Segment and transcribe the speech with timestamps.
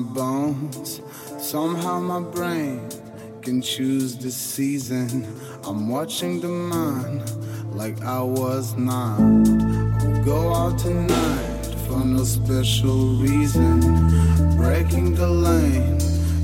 [0.00, 1.00] my bones.
[1.38, 2.88] Somehow my brain
[3.42, 5.26] can choose the season.
[5.64, 7.24] I'm watching the man
[7.72, 9.18] like I was not.
[9.18, 13.80] I'll go out tonight for no special reason.
[14.56, 15.98] Breaking the lane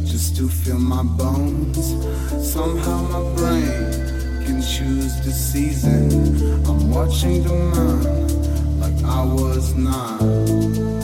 [0.05, 1.79] just to feel my bones.
[2.53, 6.67] Somehow my brain can choose the season.
[6.67, 11.04] I'm watching the man like I was not.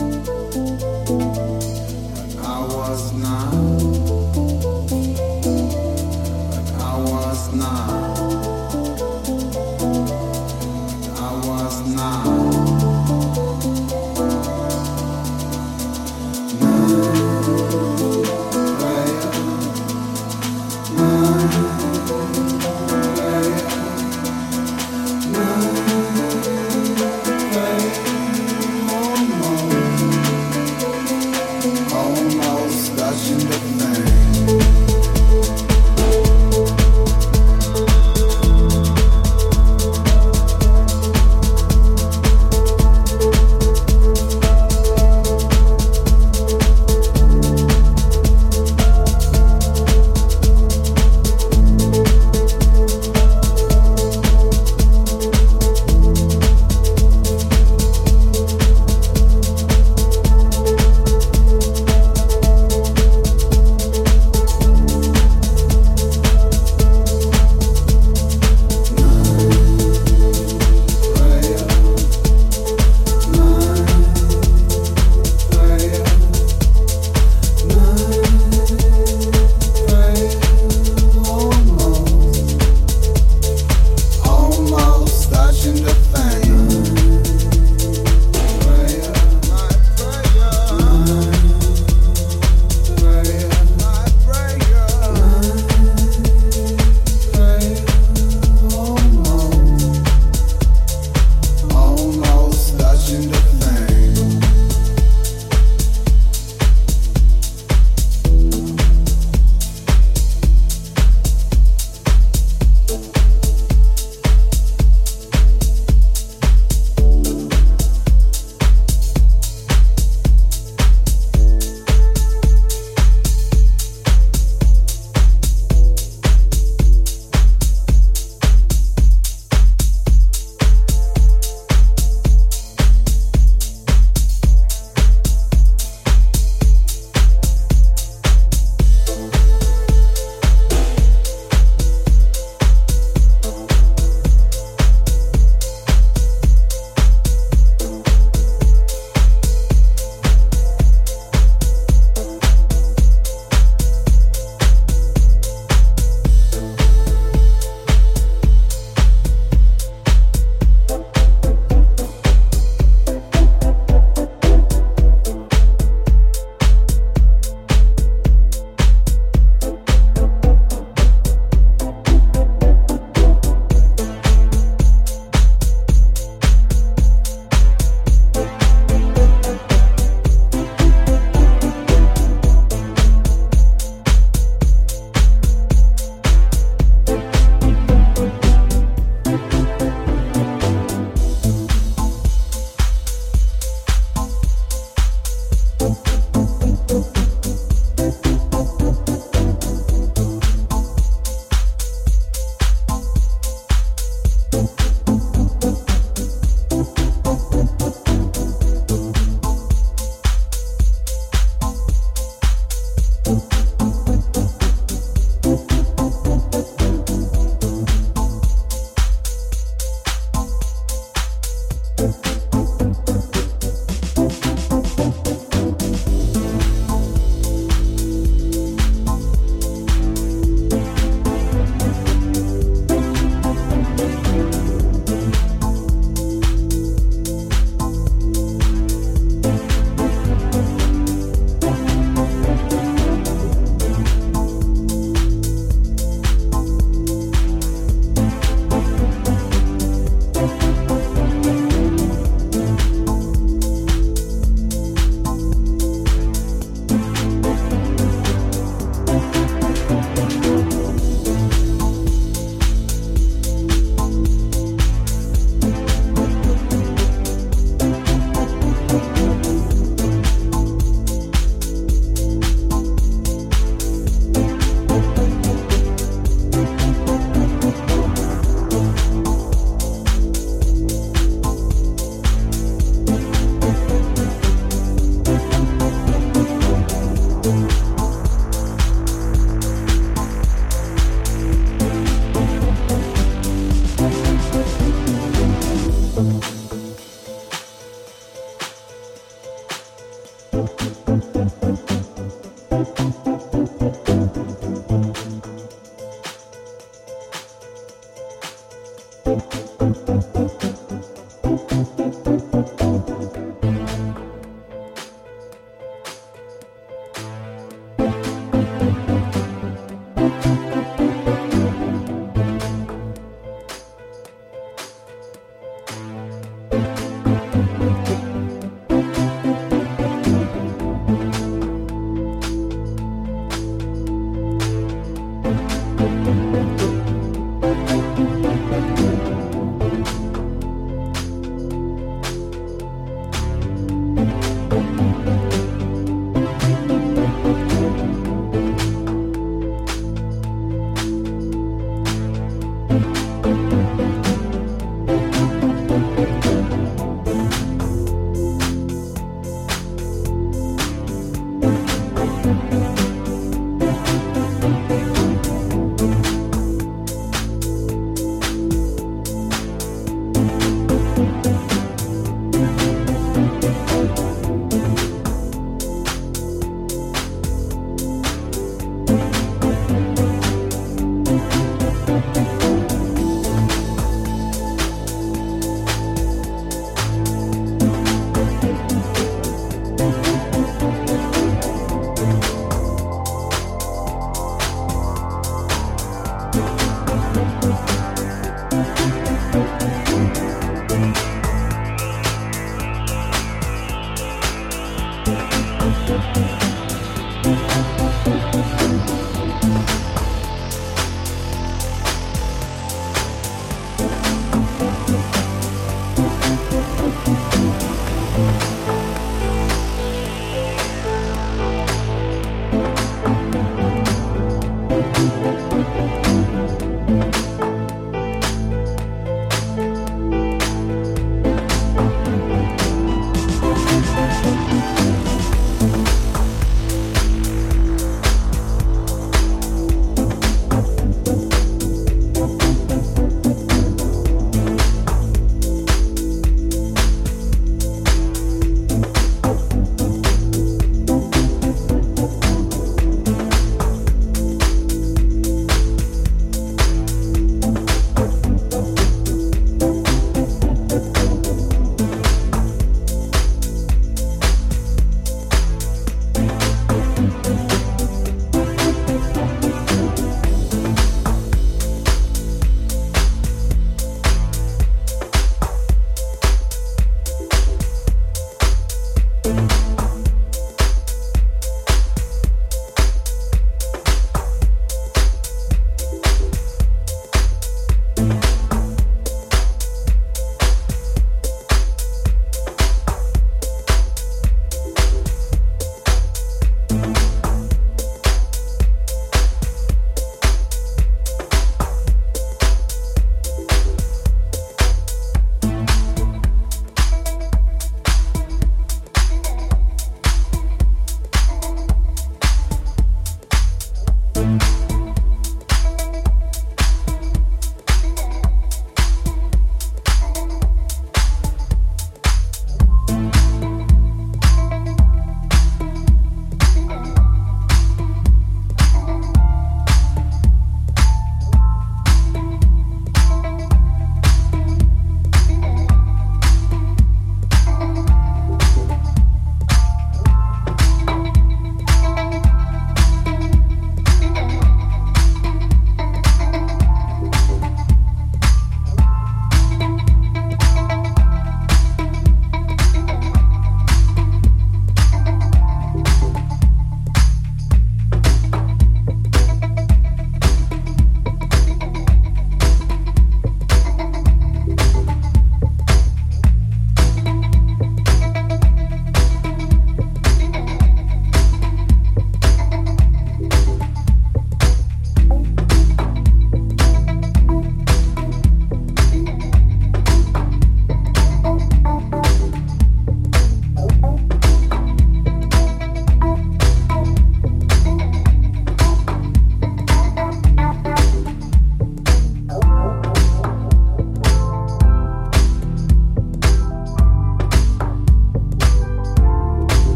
[7.53, 8.00] Not.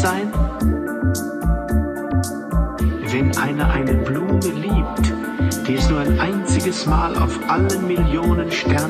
[0.00, 0.32] sein?
[3.12, 5.12] Wenn einer eine Blume liebt,
[5.68, 8.89] die es nur ein einziges Mal auf allen Millionen Sternen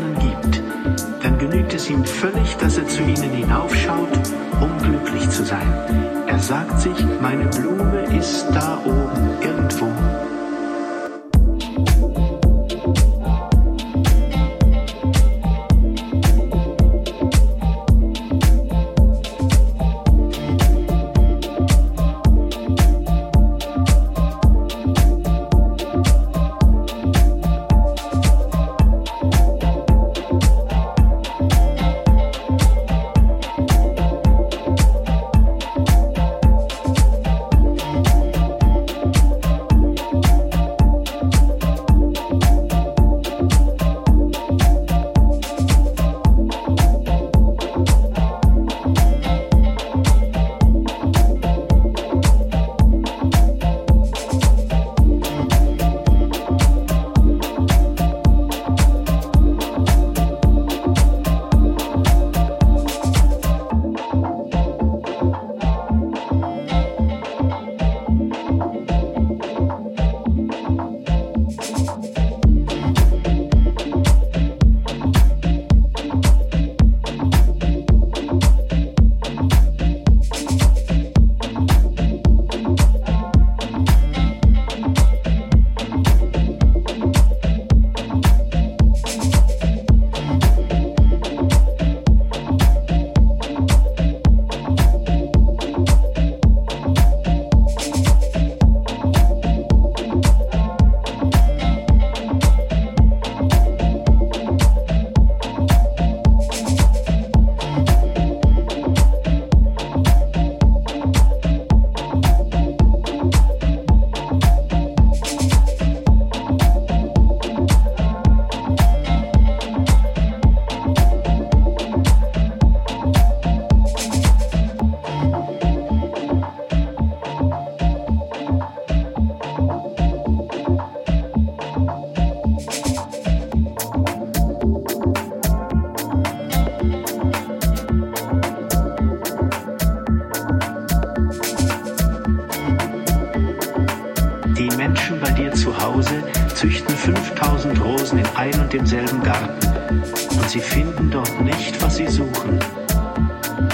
[148.70, 152.58] und demselben Garten, und sie finden dort nicht, was sie suchen.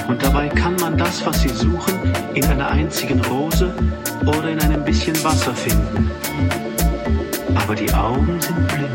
[0.09, 1.95] Und dabei kann man das, was sie suchen,
[2.33, 3.75] in einer einzigen Rose
[4.25, 6.11] oder in einem bisschen Wasser finden.
[7.55, 8.86] Aber die Augen sind blind.